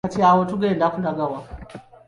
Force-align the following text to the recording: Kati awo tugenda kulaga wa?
Kati 0.05 0.19
awo 0.29 0.41
tugenda 0.51 0.85
kulaga 0.93 1.23
wa? 1.31 1.39